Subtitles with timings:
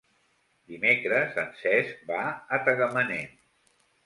[0.71, 3.39] Dimecres en Cesc va a Tagamanent.